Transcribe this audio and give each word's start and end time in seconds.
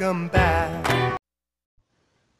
welcome 0.00 0.28
back. 0.28 1.18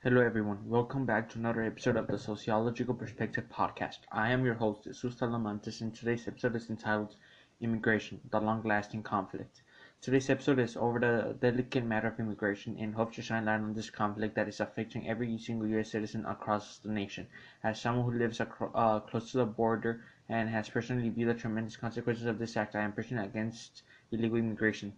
Hello, 0.02 0.22
everyone. 0.22 0.66
Welcome 0.66 1.04
back 1.04 1.28
to 1.28 1.38
another 1.38 1.62
episode 1.62 1.96
of 1.96 2.06
the 2.06 2.18
Sociological 2.18 2.94
Perspective 2.94 3.44
Podcast. 3.52 3.98
I 4.10 4.30
am 4.30 4.46
your 4.46 4.54
host, 4.54 4.84
Jesus 4.84 5.16
Talamantes, 5.16 5.82
and 5.82 5.94
today's 5.94 6.26
episode 6.26 6.56
is 6.56 6.70
entitled 6.70 7.16
Immigration, 7.60 8.18
the 8.30 8.40
Long 8.40 8.62
Lasting 8.62 9.02
Conflict. 9.02 9.60
Today's 10.00 10.30
episode 10.30 10.58
is 10.58 10.74
over 10.74 11.00
the 11.00 11.36
delicate 11.38 11.84
matter 11.84 12.08
of 12.08 12.18
immigration 12.18 12.78
and 12.80 12.94
hopes 12.94 13.16
to 13.16 13.22
shine 13.22 13.44
light 13.44 13.60
on 13.60 13.74
this 13.74 13.90
conflict 13.90 14.36
that 14.36 14.48
is 14.48 14.60
affecting 14.60 15.06
every 15.06 15.36
single 15.36 15.68
U.S. 15.68 15.90
citizen 15.90 16.24
across 16.24 16.78
the 16.78 16.88
nation. 16.88 17.26
As 17.62 17.78
someone 17.78 18.10
who 18.10 18.18
lives 18.18 18.40
acro- 18.40 18.72
uh, 18.74 19.00
close 19.00 19.32
to 19.32 19.36
the 19.36 19.44
border 19.44 20.02
and 20.30 20.48
has 20.48 20.70
personally 20.70 21.10
viewed 21.10 21.28
the 21.28 21.34
tremendous 21.34 21.76
consequences 21.76 22.24
of 22.24 22.38
this 22.38 22.56
act, 22.56 22.74
I 22.74 22.80
am 22.80 22.92
personally 22.92 23.26
against 23.26 23.82
illegal 24.10 24.38
immigration. 24.38 24.94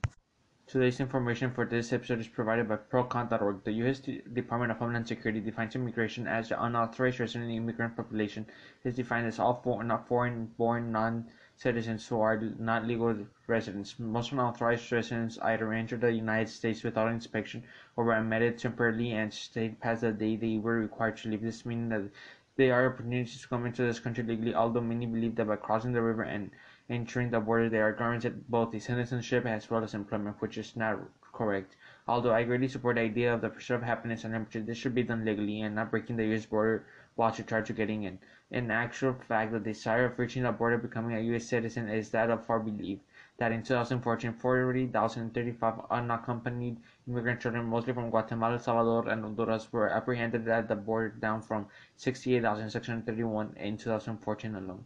Today's 0.67 1.01
information 1.01 1.51
for 1.51 1.67
this 1.67 1.93
episode 1.93 2.21
is 2.21 2.29
provided 2.29 2.69
by 2.69 2.77
ProCon.org. 2.77 3.63
The 3.65 3.73
U.S. 3.73 3.99
Department 3.99 4.73
of 4.73 4.79
Homeland 4.79 5.07
Security 5.07 5.41
defines 5.41 5.75
immigration 5.75 6.27
as 6.27 6.49
the 6.49 6.63
unauthorized 6.63 7.21
resident 7.21 7.51
immigrant 7.51 7.97
population. 7.97 8.47
Is 8.83 8.97
defined 8.97 9.27
as 9.27 9.39
all 9.39 9.61
foreign-born 9.63 10.93
non 10.93 11.27
citizens 11.57 12.07
who 12.07 12.21
are 12.21 12.41
not 12.59 12.87
legal 12.87 13.27
residents. 13.47 13.99
Most 13.99 14.33
unauthorized 14.33 14.91
residents 14.93 15.39
either 15.41 15.73
enter 15.73 15.97
the 15.97 16.11
United 16.11 16.49
States 16.49 16.83
without 16.83 17.13
inspection 17.13 17.65
or 17.97 18.05
were 18.05 18.17
admitted 18.17 18.57
temporarily 18.57 19.13
and 19.13 19.35
stayed 19.35 19.79
past 19.81 20.01
the 20.01 20.13
day 20.13 20.37
they 20.37 20.57
were 20.59 20.79
required 20.79 21.19
to 21.19 21.29
leave. 21.29 21.43
This 21.43 21.67
meaning 21.67 21.91
that 21.91 22.11
they 22.57 22.71
are 22.71 22.87
opportunities 22.87 23.41
to 23.43 23.49
come 23.49 23.67
into 23.67 23.83
this 23.83 24.01
country 24.01 24.25
legally, 24.25 24.55
although 24.55 24.81
many 24.81 25.07
believe 25.07 25.35
that 25.37 25.49
by 25.49 25.57
crossing 25.57 25.93
the 25.93 26.03
river 26.03 26.23
and 26.23 26.51
entering 26.89 27.31
the 27.31 27.41
border 27.41 27.69
they 27.69 27.81
are 27.81 27.93
guaranteed 27.93 28.49
both 28.49 28.75
a 28.75 28.81
citizenship 28.81 29.47
as 29.47 29.71
well 29.71 29.85
as 29.85 29.95
employment, 29.95 30.41
which 30.41 30.59
is 30.59 30.77
not 30.77 30.99
correct. 31.33 31.77
Although 32.07 32.35
I 32.35 32.45
greatly 32.45 32.69
support 32.69 32.97
the 32.97 33.03
idea 33.03 33.33
of 33.33 33.41
the 33.41 33.49
pursuit 33.49 33.77
of 33.77 33.83
happiness 33.83 34.25
and 34.25 34.35
temperature, 34.35 34.61
this 34.61 34.77
should 34.79 34.95
be 34.95 35.03
done 35.03 35.25
legally 35.25 35.61
and 35.61 35.75
not 35.75 35.91
breaking 35.91 36.17
the 36.17 36.27
U.S. 36.27 36.47
border 36.47 36.85
while 37.15 37.33
to 37.33 37.43
try 37.43 37.63
to 37.63 37.73
getting 37.73 38.03
in. 38.03 38.19
In 38.51 38.71
actual 38.71 39.15
fact, 39.15 39.53
the 39.53 39.61
desire 39.61 40.07
of 40.07 40.19
reaching 40.19 40.43
the 40.43 40.53
border 40.53 40.77
becoming 40.79 41.17
a 41.17 41.21
U.S. 41.21 41.47
citizen 41.47 41.89
is 41.89 42.11
that 42.11 42.31
of 42.31 42.45
far 42.45 42.61
belief 42.61 42.99
that 43.39 43.53
in 43.53 43.63
2014, 43.63 44.33
40,035 44.35 45.87
unaccompanied 45.91 46.77
immigrant 47.09 47.41
children, 47.41 47.65
mostly 47.65 47.93
from 47.93 48.11
Guatemala, 48.11 48.59
Salvador, 48.59 49.09
and 49.09 49.23
Honduras, 49.23 49.73
were 49.73 49.89
apprehended 49.89 50.47
at 50.49 50.69
the 50.69 50.77
border, 50.77 51.09
down 51.09 51.41
from 51.41 51.67
68,631 51.97 53.55
in 53.57 53.77
2014 53.79 54.55
alone. 54.55 54.85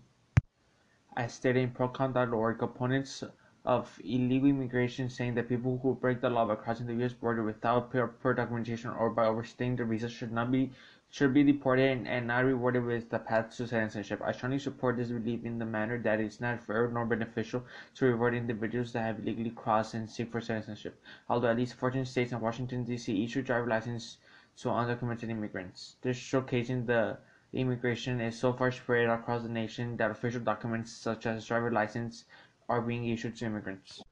As 1.17 1.33
stated 1.33 1.63
in 1.63 1.71
Procon.org, 1.71 2.63
opponents 2.63 3.25
of 3.65 3.99
illegal 4.05 4.51
immigration 4.51 5.09
saying 5.09 5.35
that 5.35 5.49
people 5.49 5.79
who 5.83 5.95
break 5.95 6.21
the 6.21 6.29
law 6.29 6.45
by 6.45 6.57
crossing 6.57 6.87
the 6.87 6.95
U.S. 6.97 7.15
border 7.15 7.43
without 7.43 7.91
proper 7.91 8.35
documentation 8.35 8.91
or 8.91 9.09
by 9.09 9.25
overstaying 9.25 9.77
their 9.77 9.87
visa 9.87 10.11
should 10.11 10.31
not 10.31 10.53
be 10.53 10.73
should 11.09 11.33
be 11.33 11.43
deported 11.43 11.91
and, 11.91 12.07
and 12.07 12.27
not 12.27 12.45
rewarded 12.45 12.85
with 12.85 13.09
the 13.09 13.19
path 13.19 13.49
to 13.57 13.67
citizenship. 13.67 14.21
I 14.23 14.33
strongly 14.33 14.59
support 14.59 14.99
this 14.99 15.09
belief 15.09 15.43
in 15.45 15.59
the 15.59 15.65
manner 15.65 15.99
that 16.03 16.21
it's 16.21 16.39
not 16.39 16.63
fair 16.63 16.87
nor 16.89 17.07
beneficial 17.07 17.65
to 17.95 18.05
reward 18.05 18.35
individuals 18.35 18.93
that 18.93 19.03
have 19.03 19.19
illegally 19.21 19.51
crossed 19.51 19.95
and 19.95 20.11
seek 20.11 20.31
for 20.31 20.43
citizenship. 20.43 21.01
Although 21.31 21.49
at 21.49 21.57
least 21.57 21.75
14 21.75 22.05
states 22.05 22.33
and 22.33 22.43
Washington 22.43 22.85
D.C. 22.85 23.25
issue 23.25 23.41
driver 23.41 23.67
license 23.67 24.19
to 24.59 24.69
undocumented 24.69 25.31
immigrants, 25.31 25.97
this 26.03 26.19
showcasing 26.19 26.85
the 26.87 27.17
immigration 27.57 28.21
is 28.21 28.39
so 28.39 28.53
far 28.53 28.71
spread 28.71 29.09
across 29.09 29.43
the 29.43 29.49
nation 29.49 29.97
that 29.97 30.11
official 30.11 30.41
documents 30.41 30.93
such 30.93 31.27
as 31.27 31.47
driver 31.47 31.71
license 31.71 32.25
are 32.69 32.81
being 32.81 33.09
issued 33.09 33.37
to 33.37 33.47
immigrants. 33.47 34.03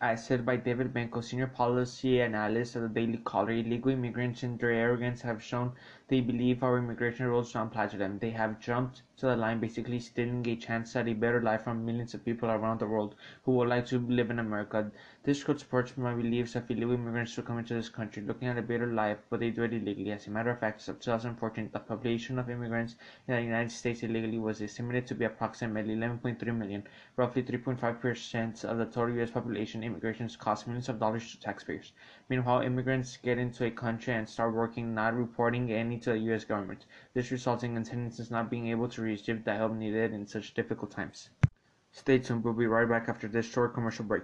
As 0.00 0.24
said 0.24 0.46
by 0.46 0.56
David 0.56 0.94
Benko, 0.94 1.24
senior 1.24 1.48
policy 1.48 2.22
analyst 2.22 2.76
of 2.76 2.82
the 2.82 2.88
Daily 2.88 3.18
Caller, 3.18 3.50
illegal 3.50 3.90
immigrants 3.90 4.44
and 4.44 4.58
their 4.58 4.70
arrogance 4.70 5.22
have 5.22 5.42
shown 5.42 5.72
they 6.08 6.20
believe 6.20 6.62
our 6.62 6.78
immigration 6.78 7.26
rules 7.26 7.52
don't 7.52 7.66
apply 7.66 7.86
to 7.86 7.96
them. 7.98 8.18
They 8.18 8.30
have 8.30 8.60
jumped 8.60 9.02
to 9.18 9.26
the 9.26 9.36
line, 9.36 9.60
basically 9.60 10.00
stealing 10.00 10.46
a 10.48 10.56
chance 10.56 10.94
at 10.96 11.08
a 11.08 11.12
better 11.12 11.42
life 11.42 11.64
from 11.64 11.84
millions 11.84 12.14
of 12.14 12.24
people 12.24 12.48
around 12.48 12.78
the 12.78 12.86
world 12.86 13.14
who 13.44 13.52
would 13.52 13.68
like 13.68 13.84
to 13.86 13.98
live 13.98 14.30
in 14.30 14.38
America. 14.38 14.90
This 15.24 15.44
could 15.44 15.58
support 15.58 15.96
my 15.98 16.14
beliefs 16.14 16.54
of 16.54 16.70
illegal 16.70 16.92
immigrants 16.92 17.34
to 17.34 17.42
come 17.42 17.58
into 17.58 17.74
this 17.74 17.88
country, 17.88 18.22
looking 18.22 18.48
at 18.48 18.56
a 18.56 18.62
better 18.62 18.86
life, 18.86 19.18
but 19.28 19.40
they 19.40 19.50
do 19.50 19.64
it 19.64 19.74
illegally. 19.74 20.12
As 20.12 20.26
a 20.26 20.30
matter 20.30 20.50
of 20.50 20.60
fact, 20.60 20.80
as 20.80 20.88
of 20.88 21.00
2014, 21.00 21.70
the 21.72 21.78
population 21.80 22.38
of 22.38 22.48
immigrants 22.48 22.94
in 23.26 23.34
the 23.34 23.42
United 23.42 23.70
States 23.70 24.02
illegally 24.02 24.38
was 24.38 24.62
estimated 24.62 25.06
to 25.08 25.14
be 25.14 25.24
approximately 25.26 25.94
11.3 25.94 26.56
million, 26.56 26.84
roughly 27.16 27.42
3.5% 27.42 28.64
of 28.64 28.78
the 28.78 28.86
total 28.86 29.16
U.S. 29.16 29.30
population. 29.32 29.82
Immigration 29.82 30.30
costs 30.38 30.66
millions 30.66 30.88
of 30.88 31.00
dollars 31.00 31.30
to 31.32 31.40
taxpayers. 31.40 31.92
Meanwhile, 32.28 32.62
immigrants 32.62 33.18
get 33.18 33.38
into 33.38 33.66
a 33.66 33.70
country 33.70 34.14
and 34.14 34.28
start 34.28 34.54
working, 34.54 34.94
not 34.94 35.14
reporting 35.14 35.72
any 35.72 35.97
to 36.00 36.10
the 36.10 36.18
U.S. 36.18 36.44
government. 36.44 36.86
This 37.14 37.30
resulting 37.30 37.76
in 37.76 37.84
sentences 37.84 38.30
not 38.30 38.50
being 38.50 38.68
able 38.68 38.88
to 38.88 39.02
receive 39.02 39.44
the 39.44 39.54
help 39.54 39.74
needed 39.74 40.12
in 40.12 40.26
such 40.26 40.54
difficult 40.54 40.90
times. 40.90 41.30
Stay 41.92 42.18
tuned, 42.18 42.44
we'll 42.44 42.54
be 42.54 42.66
right 42.66 42.88
back 42.88 43.08
after 43.08 43.28
this 43.28 43.46
short 43.46 43.74
commercial 43.74 44.04
break. 44.04 44.22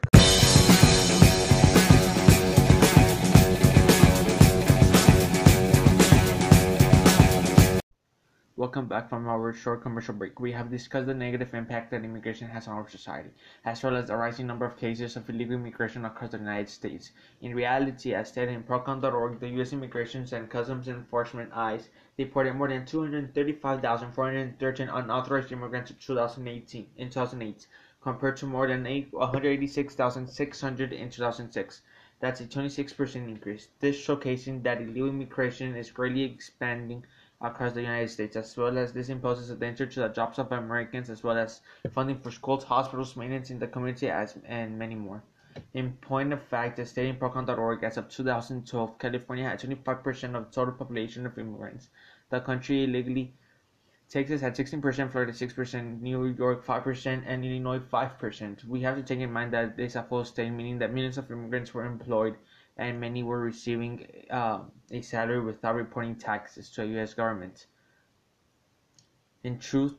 Welcome 8.74 8.88
back 8.88 9.08
from 9.08 9.28
our 9.28 9.52
short 9.52 9.82
commercial 9.82 10.14
break. 10.14 10.40
We 10.40 10.50
have 10.50 10.68
discussed 10.68 11.06
the 11.06 11.14
negative 11.14 11.54
impact 11.54 11.92
that 11.92 12.02
immigration 12.02 12.48
has 12.48 12.66
on 12.66 12.74
our 12.74 12.88
society, 12.88 13.30
as 13.64 13.84
well 13.84 13.96
as 13.96 14.08
the 14.08 14.16
rising 14.16 14.48
number 14.48 14.66
of 14.66 14.76
cases 14.76 15.14
of 15.14 15.30
illegal 15.30 15.54
immigration 15.54 16.04
across 16.04 16.32
the 16.32 16.38
United 16.38 16.68
States. 16.68 17.12
In 17.40 17.54
reality, 17.54 18.14
as 18.14 18.30
stated 18.30 18.52
in 18.52 18.64
Procon.org, 18.64 19.38
the 19.38 19.48
U.S. 19.50 19.72
Immigration 19.72 20.26
and 20.32 20.50
Customs 20.50 20.88
Enforcement 20.88 21.56
(ICE) 21.56 21.88
deported 22.18 22.54
more 22.54 22.66
than 22.66 22.84
235,413 22.84 24.88
unauthorized 24.88 25.52
immigrants 25.52 25.92
in 25.92 25.96
2018 25.98 26.88
in 26.96 27.10
2008, 27.10 27.68
compared 28.00 28.36
to 28.38 28.46
more 28.46 28.66
than 28.66 28.82
186,600 28.82 30.92
in 30.92 31.10
2006. 31.10 31.82
That's 32.18 32.40
a 32.40 32.44
26% 32.44 33.28
increase. 33.28 33.68
This 33.78 34.04
showcasing 34.04 34.64
that 34.64 34.82
illegal 34.82 35.10
immigration 35.10 35.76
is 35.76 35.92
greatly 35.92 36.24
expanding 36.24 37.04
across 37.44 37.72
the 37.72 37.82
United 37.82 38.08
States, 38.08 38.36
as 38.36 38.56
well 38.56 38.78
as 38.78 38.92
this 38.92 39.08
imposes 39.08 39.50
a 39.50 39.56
danger 39.56 39.86
to 39.86 40.00
the 40.00 40.08
jobs 40.08 40.38
of 40.38 40.50
Americans, 40.50 41.10
as 41.10 41.22
well 41.22 41.36
as 41.36 41.60
funding 41.92 42.18
for 42.18 42.30
schools, 42.30 42.64
hospitals, 42.64 43.16
maintenance 43.16 43.50
in 43.50 43.58
the 43.58 43.66
community, 43.66 44.08
as 44.08 44.36
and 44.46 44.78
many 44.78 44.94
more. 44.94 45.22
In 45.74 45.92
point 45.92 46.32
of 46.32 46.42
fact, 46.42 46.76
the 46.76 46.86
state 46.86 47.08
in 47.08 47.16
Procon.org, 47.16 47.84
as 47.84 47.96
of 47.96 48.08
2012, 48.08 48.98
California 48.98 49.44
had 49.44 49.60
25% 49.60 50.34
of 50.34 50.46
the 50.46 50.50
total 50.50 50.74
population 50.74 51.26
of 51.26 51.38
immigrants. 51.38 51.88
The 52.30 52.40
country 52.40 52.84
illegally 52.84 53.34
Texas 54.14 54.40
had 54.42 54.54
16%, 54.54 55.10
Florida 55.10 55.32
6%, 55.32 56.00
New 56.00 56.26
York 56.26 56.64
5%, 56.64 57.22
and 57.26 57.44
Illinois 57.44 57.78
5%. 57.78 58.64
We 58.64 58.80
have 58.82 58.96
to 58.96 59.02
take 59.02 59.20
in 59.20 59.32
mind 59.32 59.52
that 59.54 59.76
this 59.76 59.92
is 59.92 59.96
a 59.96 60.02
full 60.02 60.24
state, 60.24 60.50
meaning 60.50 60.78
that 60.78 60.92
millions 60.92 61.18
of 61.18 61.30
immigrants 61.30 61.72
were 61.72 61.84
employed 61.84 62.36
and 62.76 63.00
many 63.00 63.22
were 63.22 63.40
receiving 63.40 64.06
uh, 64.30 64.60
a 64.90 65.00
salary 65.00 65.40
without 65.40 65.74
reporting 65.74 66.16
taxes 66.16 66.70
to 66.70 66.82
the 66.82 66.88
U.S. 66.88 67.14
government. 67.14 67.66
In 69.44 69.58
truth, 69.58 69.94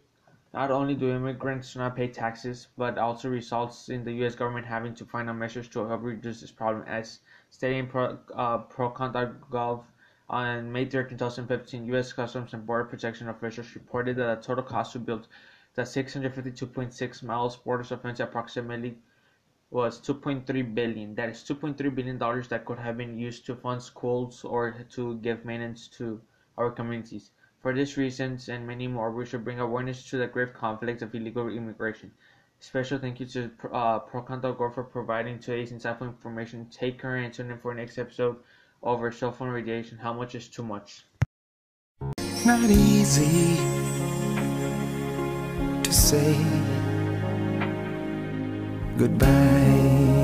not 0.53 0.71
only 0.71 0.95
do 0.95 1.11
immigrants 1.11 1.75
not 1.75 1.95
pay 1.95 2.07
taxes, 2.07 2.67
but 2.77 2.97
also 2.97 3.29
results 3.29 3.89
in 3.89 4.03
the 4.03 4.13
U.S. 4.13 4.35
government 4.35 4.65
having 4.65 4.93
to 4.95 5.05
find 5.05 5.29
out 5.29 5.35
measures 5.37 5.67
to 5.69 5.87
help 5.87 6.03
reduce 6.03 6.41
this 6.41 6.51
problem. 6.51 6.83
As 6.87 7.19
stated 7.49 7.77
in 7.77 7.87
Pro, 7.87 8.17
uh, 8.33 8.63
ProCon.gov 8.63 9.83
on 10.29 10.71
May 10.71 10.85
13, 10.85 11.17
2015, 11.17 11.85
U.S. 11.87 12.13
Customs 12.13 12.53
and 12.53 12.65
Border 12.65 12.85
Protection 12.85 13.29
officials 13.29 13.75
reported 13.75 14.17
that 14.17 14.41
the 14.41 14.47
total 14.47 14.63
cost 14.63 14.93
to 14.93 14.99
build 14.99 15.27
the 15.75 15.83
652.6 15.83 17.23
miles 17.23 17.57
border 17.57 17.83
fence 17.83 18.19
approximately 18.19 18.97
was 19.71 19.99
2.3 19.99 20.75
billion. 20.75 21.15
That 21.15 21.29
is 21.29 21.43
2.3 21.43 21.93
billion 21.95 22.17
dollars 22.17 22.47
that 22.49 22.65
could 22.65 22.79
have 22.79 22.97
been 22.97 23.17
used 23.17 23.45
to 23.47 23.55
fund 23.55 23.81
schools 23.81 24.43
or 24.43 24.85
to 24.91 25.15
give 25.15 25.45
maintenance 25.45 25.87
to 25.97 26.21
our 26.57 26.71
communities. 26.71 27.31
For 27.59 27.73
these 27.73 27.97
reasons 27.97 28.47
and 28.47 28.67
many 28.67 28.87
more, 28.87 29.11
we 29.11 29.25
should 29.25 29.43
bring 29.43 29.59
awareness 29.59 30.07
to 30.09 30.17
the 30.17 30.27
grave 30.27 30.53
conflict 30.53 31.01
of 31.01 31.15
illegal 31.15 31.49
immigration. 31.49 32.11
Special 32.59 32.99
thank 32.99 33.19
you 33.19 33.25
to 33.25 33.51
uh, 33.73 33.99
ProCon.org 33.99 34.73
for 34.73 34.83
providing 34.83 35.39
today's 35.39 35.71
insightful 35.71 36.07
information. 36.07 36.67
Take 36.71 37.01
care 37.01 37.17
and 37.17 37.33
tune 37.33 37.51
in 37.51 37.57
for 37.57 37.73
next 37.73 37.97
episode 37.97 38.37
over 38.81 39.11
cell 39.11 39.31
phone 39.31 39.49
radiation. 39.49 39.97
How 39.97 40.13
much 40.13 40.35
is 40.35 40.47
too 40.47 40.63
much? 40.63 41.05
Not 42.45 42.69
easy 42.69 43.57
to 45.83 45.91
say 45.91 46.84
goodbye. 48.97 50.14